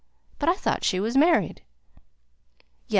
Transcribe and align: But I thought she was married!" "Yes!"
But 0.39 0.49
I 0.49 0.55
thought 0.55 0.83
she 0.83 0.99
was 0.99 1.15
married!" 1.15 1.61
"Yes!" 2.57 2.65